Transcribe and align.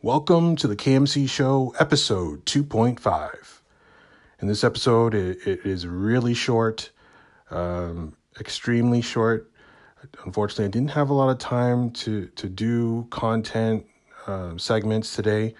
Welcome 0.00 0.54
to 0.56 0.68
the 0.68 0.76
KMC 0.76 1.28
Show, 1.28 1.74
episode 1.80 2.46
2.5. 2.46 3.58
In 4.40 4.46
this 4.46 4.62
episode, 4.62 5.12
it, 5.12 5.38
it 5.44 5.66
is 5.66 5.88
really 5.88 6.34
short, 6.34 6.92
um, 7.50 8.14
extremely 8.38 9.00
short. 9.00 9.50
Unfortunately, 10.24 10.66
I 10.66 10.68
didn't 10.68 10.92
have 10.92 11.10
a 11.10 11.14
lot 11.14 11.30
of 11.30 11.38
time 11.38 11.90
to, 11.90 12.26
to 12.26 12.48
do 12.48 13.08
content 13.10 13.86
uh, 14.28 14.56
segments 14.56 15.16
today, 15.16 15.56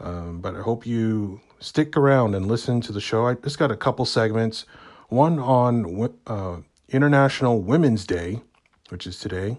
um, 0.00 0.42
but 0.42 0.54
I 0.54 0.60
hope 0.60 0.84
you 0.84 1.40
stick 1.58 1.96
around 1.96 2.34
and 2.34 2.44
listen 2.44 2.82
to 2.82 2.92
the 2.92 3.00
show. 3.00 3.26
I 3.26 3.36
just 3.36 3.58
got 3.58 3.70
a 3.70 3.76
couple 3.76 4.04
segments 4.04 4.66
one 5.08 5.38
on 5.38 6.10
uh, 6.26 6.58
International 6.90 7.62
Women's 7.62 8.04
Day, 8.04 8.42
which 8.90 9.06
is 9.06 9.18
today, 9.18 9.56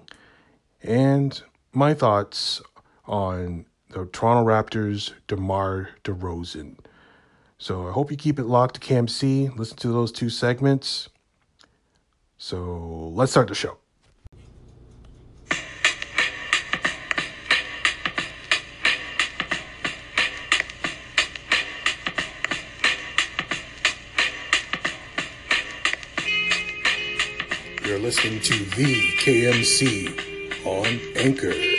and 0.84 1.42
my 1.74 1.96
thoughts 1.96 2.62
on 3.08 3.66
the 3.90 4.06
Toronto 4.08 4.50
Raptors' 4.50 5.14
DeMar 5.28 5.90
DeRozan. 6.04 6.78
So 7.58 7.88
I 7.88 7.92
hope 7.92 8.12
you 8.12 8.18
keep 8.18 8.38
it 8.38 8.46
locked 8.46 8.76
to 8.76 8.82
KMC. 8.82 9.58
Listen 9.58 9.78
to 9.78 9.88
those 9.90 10.12
two 10.12 10.30
segments. 10.30 11.10
So 12.38 13.12
let's 13.14 13.32
start 13.32 13.48
the 13.48 13.56
show. 13.56 13.78
You're 27.84 28.00
listening 28.00 28.42
to 28.42 28.66
the 28.76 29.14
KMC 29.24 30.66
on 30.66 31.00
Anchor. 31.16 31.77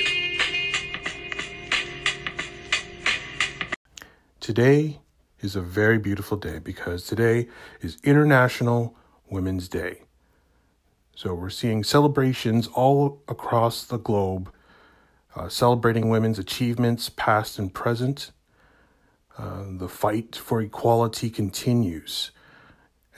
Today 4.49 5.01
is 5.41 5.57
a 5.57 5.61
very 5.61 5.99
beautiful 5.99 6.39
day 6.39 6.59
because 6.59 7.05
today 7.05 7.49
is 7.83 7.99
International 8.03 8.97
Women's 9.29 9.69
Day. 9.69 10.05
So 11.15 11.35
we're 11.35 11.51
seeing 11.51 11.85
celebrations 11.85 12.67
all 12.69 13.23
across 13.29 13.85
the 13.85 13.99
globe 13.99 14.51
uh, 15.37 15.51
celebrating 15.51 16.09
women's 16.09 16.39
achievements, 16.39 17.11
past 17.11 17.59
and 17.59 17.75
present. 17.75 18.31
Uh, 19.37 19.65
the 19.69 19.87
fight 19.87 20.35
for 20.35 20.63
equality 20.63 21.29
continues, 21.29 22.31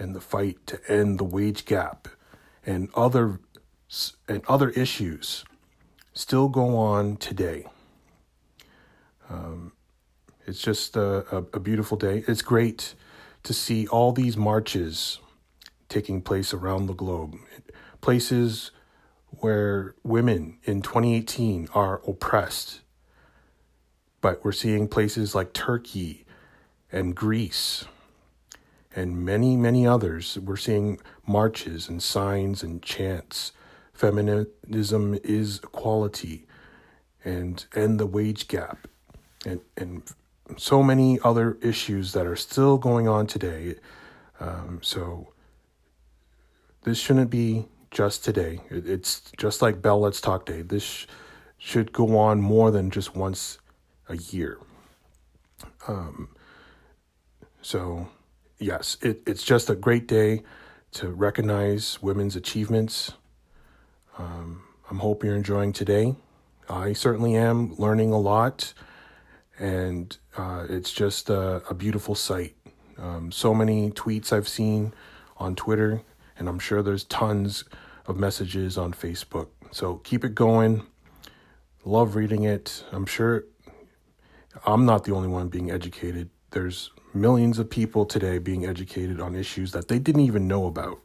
and 0.01 0.17
the 0.17 0.21
fight 0.21 0.67
to 0.67 0.81
end 0.89 1.21
the 1.21 1.25
wage 1.25 1.65
gap 1.65 2.09
and 2.67 2.89
other 2.97 3.39
and 4.27 4.43
other 4.49 4.71
issues 4.71 5.45
still 6.13 6.49
go 6.49 6.77
on 6.77 7.17
today. 7.19 7.67
Um, 9.29 9.75
it's 10.51 10.61
just 10.61 10.97
a, 10.97 11.25
a, 11.35 11.45
a 11.55 11.61
beautiful 11.61 11.97
day. 11.97 12.25
It's 12.27 12.43
great 12.43 12.95
to 13.45 13.55
see 13.55 13.87
all 13.87 14.11
these 14.11 14.37
marches 14.37 15.21
taking 15.89 16.21
place 16.21 16.53
around 16.53 16.87
the 16.87 16.93
globe, 16.93 17.37
places 18.01 18.73
where 19.31 19.95
women 20.03 20.59
in 20.65 20.83
2018 20.83 21.69
are 21.73 22.03
oppressed. 22.07 22.81
But 24.21 24.45
we're 24.45 24.51
seeing 24.51 24.89
places 24.89 25.37
like 25.37 25.53
Turkey 25.53 26.27
and 26.91 27.15
Greece 27.15 27.85
and 28.95 29.25
many, 29.25 29.57
many 29.57 29.87
others. 29.87 30.37
We're 30.37 30.57
seeing 30.57 30.99
marches 31.27 31.89
and 31.89 32.03
signs 32.03 32.65
and 32.65 32.83
chants. 32.83 33.53
Feminism 33.93 35.17
is 35.23 35.61
equality 35.63 36.47
and 37.25 37.65
end 37.75 38.01
the 38.01 38.07
wage 38.07 38.49
gap 38.49 38.89
and, 39.47 39.61
and 39.77 40.03
so 40.57 40.83
many 40.83 41.19
other 41.25 41.59
issues 41.63 42.13
that 42.13 42.27
are 42.27 42.37
still 42.37 42.79
going 42.79 43.09
on 43.09 43.27
today. 43.27 43.77
Um, 44.39 44.81
so 44.83 45.33
this 46.83 46.99
shouldn't 46.99 47.31
be 47.31 47.67
just 47.91 48.25
today. 48.25 48.61
It, 48.71 48.89
it's 48.89 49.33
just 49.37 49.63
like 49.63 49.83
Bell 49.83 50.01
Let's 50.01 50.21
Talk 50.21 50.47
Day. 50.47 50.63
This 50.63 50.83
sh- 50.83 51.07
should 51.59 51.93
go 51.93 52.17
on 52.19 52.41
more 52.41 52.71
than 52.71 52.91
just 52.91 53.15
once 53.15 53.59
a 54.09 54.17
year. 54.17 54.59
Um, 55.87 56.31
so 57.63 58.09
yes, 58.59 58.97
it, 59.03 59.23
it's 59.27 59.43
just 59.43 59.69
a 59.69 59.75
great 59.75 60.07
day 60.07 60.43
to 60.93 61.09
recognize 61.09 62.03
women's 62.03 62.37
achievements. 62.37 63.13
Um, 64.19 64.63
I'm 64.91 64.99
hope 64.99 65.25
you're 65.25 65.37
enjoying 65.37 65.73
today. 65.73 66.15
I 66.69 66.93
certainly 66.93 67.37
am 67.37 67.75
learning 67.77 68.13
a 68.13 68.19
lot, 68.19 68.75
and 69.59 70.17
uh, 70.41 70.65
it's 70.71 70.91
just 70.91 71.29
a, 71.29 71.63
a 71.69 71.75
beautiful 71.75 72.15
sight. 72.15 72.57
Um, 72.97 73.31
so 73.31 73.53
many 73.53 73.91
tweets 73.91 74.33
I've 74.33 74.49
seen 74.49 74.95
on 75.37 75.55
Twitter, 75.55 76.01
and 76.39 76.49
I'm 76.49 76.59
sure 76.59 76.83
there's 76.83 77.05
tons 77.05 77.65
of 78.07 78.17
messages 78.17 78.79
on 78.79 78.95
Facebook. 78.95 79.49
So 79.71 79.97
keep 79.97 80.25
it 80.25 80.35
going. 80.35 80.87
Love 81.85 82.17
reading 82.17 82.45
it. 82.45 82.85
I'm 82.91 83.05
sure 83.05 83.45
I'm 84.65 84.87
not 84.87 85.05
the 85.05 85.13
only 85.13 85.29
one 85.29 85.49
being 85.49 85.71
educated. 85.71 86.31
There's 86.53 86.91
millions 87.13 87.59
of 87.59 87.69
people 87.69 88.07
today 88.07 88.39
being 88.39 88.65
educated 88.65 89.21
on 89.21 89.37
issues 89.37 89.73
that 89.73 89.89
they 89.89 89.99
didn't 89.99 90.23
even 90.23 90.49
know 90.49 90.67
about, 90.67 91.01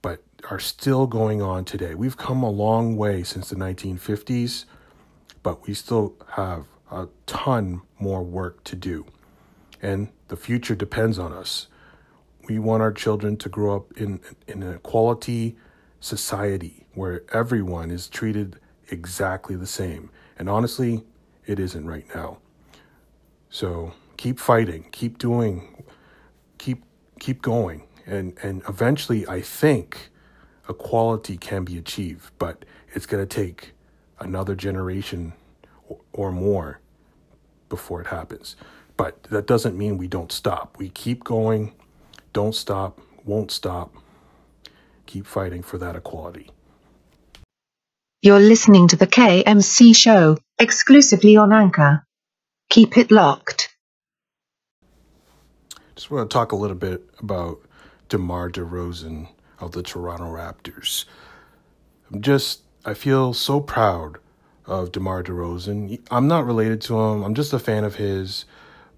but 0.00 0.22
are 0.50 0.58
still 0.58 1.06
going 1.06 1.42
on 1.42 1.66
today. 1.66 1.94
We've 1.94 2.16
come 2.16 2.42
a 2.42 2.50
long 2.50 2.96
way 2.96 3.22
since 3.24 3.50
the 3.50 3.56
1950s, 3.56 4.64
but 5.42 5.66
we 5.66 5.74
still 5.74 6.14
have 6.32 6.64
a 6.90 7.08
ton 7.26 7.82
more 7.98 8.22
work 8.22 8.64
to 8.64 8.76
do. 8.76 9.06
And 9.80 10.08
the 10.28 10.36
future 10.36 10.74
depends 10.74 11.18
on 11.18 11.32
us. 11.32 11.68
We 12.48 12.58
want 12.58 12.82
our 12.82 12.92
children 12.92 13.36
to 13.38 13.48
grow 13.48 13.76
up 13.76 13.92
in, 13.96 14.20
in 14.46 14.62
an 14.62 14.74
equality 14.74 15.56
society 16.00 16.86
where 16.94 17.24
everyone 17.32 17.90
is 17.90 18.08
treated 18.08 18.58
exactly 18.90 19.56
the 19.56 19.66
same. 19.66 20.10
And 20.38 20.48
honestly, 20.48 21.04
it 21.46 21.58
isn't 21.58 21.86
right 21.86 22.06
now. 22.14 22.38
So 23.50 23.92
keep 24.16 24.38
fighting, 24.38 24.86
keep 24.92 25.18
doing, 25.18 25.84
keep 26.58 26.84
keep 27.18 27.42
going, 27.42 27.84
and 28.06 28.36
and 28.42 28.62
eventually, 28.68 29.26
I 29.26 29.40
think 29.40 30.10
equality 30.68 31.36
can 31.36 31.64
be 31.64 31.78
achieved, 31.78 32.30
but 32.38 32.64
it's 32.94 33.06
going 33.06 33.26
to 33.26 33.34
take 33.34 33.72
another 34.20 34.54
generation 34.54 35.32
or 36.12 36.32
more 36.32 36.80
before 37.68 38.00
it 38.00 38.08
happens. 38.08 38.56
But 38.96 39.22
that 39.24 39.46
doesn't 39.46 39.76
mean 39.76 39.98
we 39.98 40.08
don't 40.08 40.32
stop. 40.32 40.76
We 40.78 40.88
keep 40.88 41.24
going, 41.24 41.72
don't 42.32 42.54
stop, 42.54 43.00
won't 43.24 43.50
stop. 43.50 43.94
Keep 45.06 45.26
fighting 45.26 45.62
for 45.62 45.78
that 45.78 45.96
equality. 45.96 46.50
You're 48.20 48.40
listening 48.40 48.88
to 48.88 48.96
the 48.96 49.06
KMC 49.06 49.94
show 49.94 50.38
exclusively 50.58 51.36
on 51.36 51.52
Anchor. 51.52 52.04
Keep 52.68 52.98
it 52.98 53.10
locked. 53.10 53.74
Just 55.94 56.10
want 56.10 56.28
to 56.28 56.34
talk 56.34 56.52
a 56.52 56.56
little 56.56 56.76
bit 56.76 57.08
about 57.20 57.60
DeMar 58.08 58.50
DeRozan 58.50 59.28
of 59.60 59.72
the 59.72 59.82
Toronto 59.82 60.24
Raptors. 60.24 61.04
I'm 62.12 62.20
just, 62.20 62.62
I 62.84 62.94
feel 62.94 63.32
so 63.34 63.60
proud 63.60 64.18
of 64.68 64.92
DeMar 64.92 65.24
DeRozan. 65.24 66.00
I'm 66.10 66.28
not 66.28 66.46
related 66.46 66.80
to 66.82 67.00
him, 67.00 67.24
I'm 67.24 67.34
just 67.34 67.52
a 67.52 67.58
fan 67.58 67.82
of 67.84 67.96
his, 67.96 68.44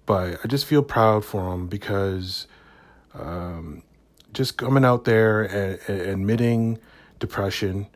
but 0.05 0.37
I 0.43 0.47
just 0.47 0.65
feel 0.65 0.83
proud 0.83 1.25
for 1.25 1.53
him 1.53 1.67
because 1.67 2.45
um, 3.13 3.81
just 4.33 4.57
coming 4.57 4.85
out 4.85 5.05
there 5.05 5.41
and, 5.41 5.79
and 5.87 6.01
admitting 6.01 6.79
depression, 7.19 7.87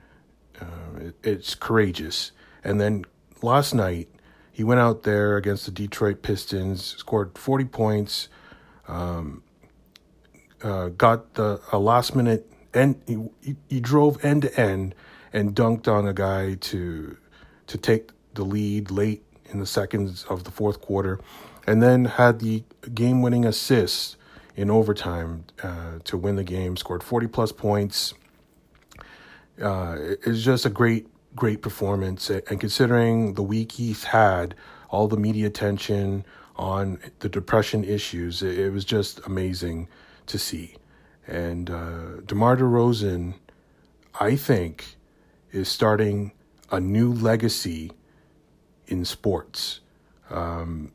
uh, 0.59 1.00
it, 1.00 1.16
it's 1.24 1.53
courageous. 1.53 2.31
And 2.63 2.81
then 2.81 3.06
last 3.41 3.74
night, 3.74 4.09
he 4.52 4.63
went 4.63 4.80
out 4.80 5.03
there 5.03 5.36
against 5.36 5.66
the 5.66 5.72
Detroit 5.72 6.21
Pistons, 6.21 6.83
scored 6.83 7.38
40 7.38 7.66
points, 7.66 8.30
um, 8.88 9.44
uh, 10.63 10.88
got 10.89 11.33
the 11.33 11.60
a 11.71 11.78
last 11.78 12.16
minute 12.16 12.50
and 12.74 13.01
he, 13.42 13.56
he 13.69 13.80
drove 13.80 14.24
end 14.24 14.44
to 14.44 14.60
end 14.60 14.94
and 15.33 15.56
dunked 15.56 15.88
on 15.88 16.07
a 16.07 16.13
guy 16.13 16.56
to 16.56 17.18
to 17.67 17.77
take 17.77 18.12
the 18.33 18.44
lead 18.44 18.91
late 18.91 19.23
in 19.45 19.59
the 19.59 19.65
seconds 19.65 20.25
of 20.25 20.44
the 20.44 20.51
fourth 20.51 20.81
quarter, 20.81 21.19
and 21.67 21.81
then 21.81 22.06
had 22.06 22.39
the 22.39 22.63
game 22.94 23.21
winning 23.21 23.45
assist 23.45 24.17
in 24.56 24.69
overtime 24.69 25.45
uh, 25.63 26.00
to 26.03 26.17
win 26.17 26.35
the 26.35 26.44
game. 26.44 26.77
Scored 26.77 27.03
forty 27.03 27.27
plus 27.27 27.51
points. 27.51 28.13
Uh, 29.62 29.97
it's 30.25 30.41
just 30.41 30.65
a 30.65 30.69
great 30.69 31.07
great 31.35 31.62
performance, 31.62 32.29
and 32.29 32.59
considering 32.59 33.33
the 33.33 33.44
week 33.44 33.73
he's 33.73 34.06
had, 34.06 34.56
all 34.89 35.07
the 35.07 35.18
media 35.18 35.47
attention 35.47 36.25
on 36.56 37.00
the 37.19 37.29
depression 37.29 37.83
issues. 37.83 38.41
It, 38.41 38.71
was 38.71 38.85
just 38.85 39.19
amazing 39.25 39.88
to 40.27 40.38
see. 40.38 40.75
And 41.27 41.69
uh, 41.69 42.21
DeMar 42.25 42.57
DeRozan, 42.57 43.35
I 44.19 44.35
think, 44.35 44.95
is 45.51 45.68
starting 45.68 46.31
a 46.71 46.79
new 46.79 47.13
legacy 47.13 47.91
in 48.88 49.06
sports 49.06 49.81
Um, 50.29 50.91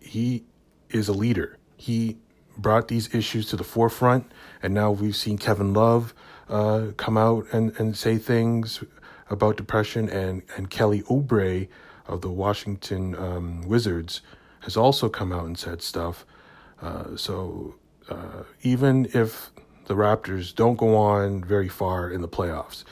he 0.00 0.44
is 0.90 1.08
a 1.08 1.12
leader. 1.12 1.58
He 1.76 2.18
brought 2.56 2.88
these 2.88 3.14
issues 3.14 3.46
to 3.50 3.56
the 3.56 3.64
forefront, 3.64 4.30
and 4.62 4.74
now 4.74 4.90
we've 4.90 5.16
seen 5.16 5.38
Kevin 5.38 5.72
Love 5.72 6.14
uh, 6.48 6.88
come 6.96 7.16
out 7.16 7.46
and, 7.52 7.72
and 7.78 7.96
say 7.96 8.18
things 8.18 8.82
about 9.28 9.56
depression, 9.56 10.08
and, 10.08 10.42
and 10.56 10.70
Kelly 10.70 11.02
Oubre 11.02 11.68
of 12.06 12.22
the 12.22 12.30
Washington 12.30 13.14
um, 13.14 13.62
Wizards 13.68 14.20
has 14.60 14.76
also 14.76 15.08
come 15.08 15.32
out 15.32 15.46
and 15.46 15.58
said 15.58 15.82
stuff. 15.82 16.26
Uh, 16.82 17.16
so 17.16 17.76
uh, 18.08 18.42
even 18.62 19.06
if 19.14 19.50
the 19.86 19.94
Raptors 19.94 20.54
don't 20.54 20.76
go 20.76 20.96
on 20.96 21.44
very 21.44 21.68
far 21.68 22.10
in 22.10 22.20
the 22.20 22.28
playoffs, 22.28 22.84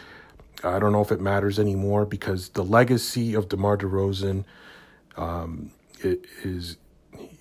I 0.65 0.79
don't 0.79 0.93
know 0.93 1.03
if 1.03 1.13
it 1.13 1.21
matters 1.21 1.59
anymore 1.59 2.05
because 2.05 2.51
the 2.51 2.65
legacy 2.65 3.35
of 3.35 3.49
DeMar 3.49 3.79
DeRozan 3.79 4.45
um, 5.17 5.71
is 6.03 6.77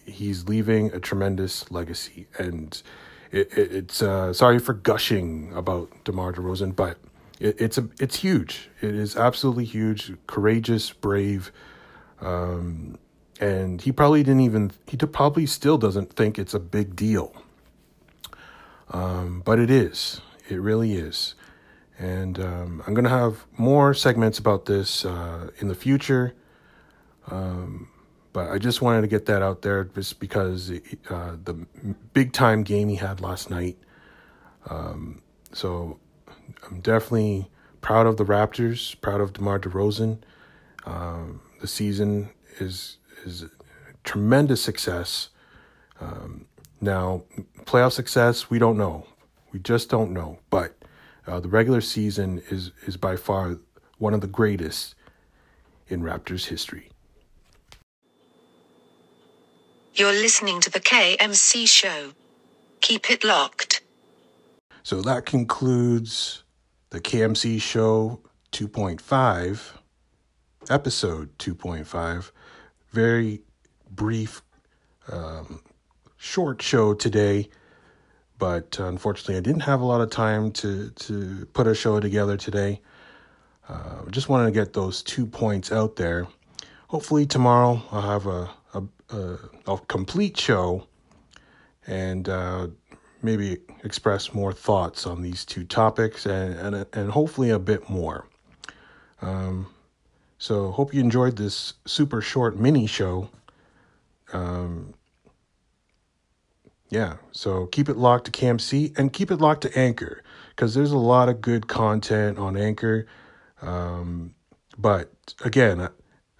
he's 0.06 0.48
leaving 0.48 0.92
a 0.94 1.00
tremendous 1.00 1.70
legacy, 1.72 2.28
and 2.38 2.82
it, 3.32 3.52
it, 3.58 3.72
it's 3.72 4.02
uh, 4.02 4.34
sorry 4.34 4.60
for 4.60 4.74
gushing 4.74 5.52
about 5.54 5.90
DeMar 6.04 6.34
DeRozan, 6.34 6.76
but 6.76 6.98
it, 7.40 7.60
it's 7.60 7.78
a 7.78 7.90
it's 8.00 8.18
huge. 8.18 8.70
It 8.82 8.96
is 8.96 9.16
absolutely 9.16 9.66
huge, 9.66 10.14
courageous, 10.28 10.92
brave, 10.92 11.52
um, 12.22 12.98
and 13.40 13.82
he 13.82 13.92
probably 13.92 14.24
didn't 14.24 14.42
even 14.42 14.72
he 14.88 14.98
probably 14.98 15.46
still 15.46 15.78
doesn't 15.78 16.14
think 16.14 16.38
it's 16.38 16.54
a 16.54 16.60
big 16.60 16.96
deal. 16.96 17.34
Um, 18.90 19.42
but 19.44 19.60
it 19.60 19.70
is. 19.70 20.22
It 20.50 20.62
really 20.62 20.94
is. 20.94 21.36
And 22.00 22.40
um, 22.40 22.84
I'm 22.86 22.94
going 22.94 23.06
to 23.06 23.10
have 23.10 23.46
more 23.58 23.94
segments 23.94 24.38
about 24.38 24.66
this 24.66 25.04
uh, 25.04 25.50
in 25.60 25.68
the 25.68 25.76
future. 25.76 26.36
Um, 27.30 27.90
but 28.34 28.52
I 28.52 28.60
just 28.60 28.82
wanted 28.82 29.02
to 29.02 29.08
get 29.08 29.26
that 29.26 29.42
out 29.42 29.64
there 29.64 29.86
just 29.86 30.20
because 30.20 30.72
uh, 31.10 31.36
the 31.44 31.66
big 32.14 32.34
time 32.34 32.62
game 32.62 32.88
he 32.88 32.96
had 32.96 33.20
last 33.20 33.50
night. 33.50 33.78
Um, 34.70 35.22
so 35.52 36.00
I'm 36.70 36.82
definitely 36.82 37.50
proud 37.82 38.06
of 38.06 38.18
the 38.18 38.26
Raptors, 38.26 39.00
proud 39.02 39.22
of 39.22 39.34
DeMar 39.34 39.60
DeRozan. 39.60 40.20
Um, 40.86 41.42
the 41.62 41.68
season 41.68 42.30
is 42.60 42.98
is 43.26 43.46
tremendous 44.04 44.62
success. 44.62 45.30
Um, 46.00 46.46
now, 46.80 47.24
playoff 47.66 47.94
success, 47.94 48.50
we 48.50 48.60
don't 48.60 48.78
know. 48.78 49.08
We 49.52 49.60
just 49.60 49.90
don't 49.90 50.12
know. 50.12 50.40
But 50.50 50.77
uh, 51.28 51.40
the 51.40 51.50
regular 51.50 51.82
season 51.82 52.42
is 52.50 52.72
is 52.86 52.98
by 52.98 53.16
far 53.16 53.60
one 53.98 54.14
of 54.14 54.22
the 54.22 54.28
greatest 54.28 54.96
in 55.88 56.02
Raptors 56.02 56.46
history. 56.46 56.90
You're 59.94 60.12
listening 60.12 60.62
to 60.62 60.70
the 60.70 60.80
KMC 60.80 61.68
show. 61.68 62.12
Keep 62.82 63.10
it 63.10 63.24
locked. 63.24 63.82
So 64.84 65.02
that 65.02 65.26
concludes 65.26 66.44
the 66.92 67.02
KMC 67.02 67.60
show 67.60 68.22
2.5, 68.52 69.60
episode 70.70 71.38
2.5. 71.40 72.32
Very 72.92 73.42
brief, 73.90 74.42
um, 75.12 75.62
short 76.16 76.62
show 76.62 76.94
today, 76.94 77.50
but 78.38 78.80
unfortunately, 78.80 79.38
I 79.38 79.42
didn't 79.42 79.62
have 79.62 79.82
a 79.82 79.86
lot 79.86 80.02
of 80.02 80.10
time 80.10 80.52
to, 80.54 80.90
to 80.90 81.48
put 81.54 81.68
a 81.68 81.76
show 81.76 82.00
together 82.00 82.38
today. 82.38 82.82
Uh, 83.68 84.06
just 84.12 84.30
wanted 84.30 84.46
to 84.46 84.52
get 84.52 84.74
those 84.74 85.04
two 85.04 85.26
points 85.26 85.72
out 85.72 85.96
there. 85.96 86.28
Hopefully, 86.88 87.26
tomorrow 87.26 87.82
I'll 87.92 88.02
have 88.02 88.28
a 88.28 88.50
a, 89.10 89.38
a 89.68 89.78
complete 89.88 90.38
show 90.38 90.88
and 91.86 92.28
uh, 92.28 92.68
maybe 93.22 93.58
express 93.84 94.34
more 94.34 94.54
thoughts 94.54 95.06
on 95.06 95.22
these 95.22 95.46
two 95.46 95.64
topics 95.64 96.26
and, 96.26 96.76
and, 96.76 96.86
and 96.94 97.12
hopefully 97.12 97.50
a 97.50 97.60
bit 97.60 97.90
more. 97.90 98.28
Um, 99.22 99.68
so, 100.38 100.72
hope 100.72 100.94
you 100.94 101.02
enjoyed 101.02 101.38
this 101.38 101.74
super 101.86 102.22
short 102.22 102.60
mini 102.60 102.86
show. 102.86 103.30
Um, 104.34 104.94
yeah, 106.90 107.18
so 107.32 107.66
keep 107.68 107.90
it 107.90 107.98
locked 107.98 108.26
to 108.26 108.32
KMC 108.32 108.98
and 108.98 109.12
keep 109.12 109.32
it 109.32 109.38
locked 109.38 109.62
to 109.62 109.78
Anchor 109.78 110.24
because 110.50 110.74
there's 110.74 110.92
a 110.92 110.98
lot 110.98 111.30
of 111.30 111.42
good 111.42 111.68
content 111.68 112.38
on 112.38 112.56
Anchor. 112.56 113.06
Um, 113.62 114.36
but 114.78 115.12
again, 115.44 115.90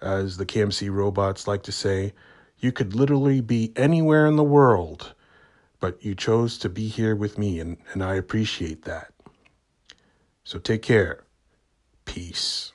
as 0.00 0.36
the 0.36 0.46
KMC 0.46 0.90
robots 0.90 1.46
like 1.46 1.62
to 1.64 1.72
say, 1.72 2.14
you 2.58 2.72
could 2.72 2.94
literally 2.94 3.40
be 3.40 3.72
anywhere 3.76 4.26
in 4.26 4.36
the 4.36 4.44
world, 4.44 5.14
but 5.80 6.04
you 6.04 6.14
chose 6.14 6.58
to 6.58 6.68
be 6.68 6.88
here 6.88 7.14
with 7.14 7.38
me, 7.38 7.60
and, 7.60 7.76
and 7.92 8.02
I 8.02 8.14
appreciate 8.14 8.82
that. 8.82 9.12
So 10.44 10.58
take 10.58 10.82
care. 10.82 11.24
Peace. 12.04 12.72